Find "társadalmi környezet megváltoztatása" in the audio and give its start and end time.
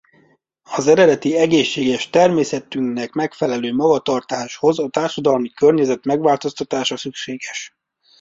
4.89-6.97